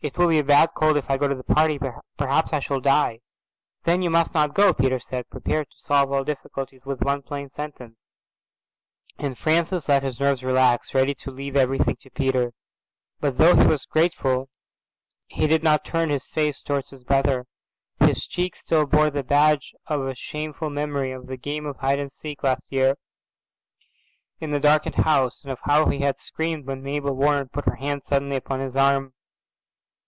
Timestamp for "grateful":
13.86-14.46